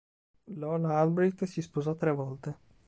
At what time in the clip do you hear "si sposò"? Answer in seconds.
1.45-1.93